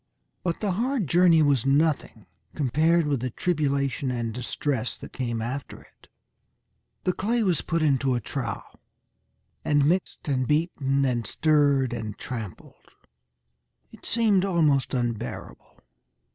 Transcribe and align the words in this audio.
But 0.41 0.61
the 0.61 0.71
hard 0.71 1.05
journey 1.05 1.43
was 1.43 1.63
nothing 1.63 2.25
compared 2.55 3.05
with 3.05 3.19
the 3.19 3.29
tribulation 3.29 4.09
and 4.09 4.33
distress 4.33 4.97
that 4.97 5.13
came 5.13 5.43
after 5.43 5.79
it. 5.79 6.07
The 7.03 7.13
clay 7.13 7.43
was 7.43 7.61
put 7.61 7.83
into 7.83 8.15
a 8.15 8.19
trough 8.19 8.75
and 9.63 9.85
mixed 9.85 10.27
and 10.27 10.47
beaten 10.47 11.05
and 11.05 11.27
stirred 11.27 11.93
and 11.93 12.17
trampled. 12.17 12.89
It 13.91 14.03
seemed 14.07 14.43
almost 14.43 14.95
unbearable. 14.95 15.79